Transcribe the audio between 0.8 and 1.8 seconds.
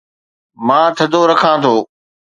ٿڌو رکان ٿو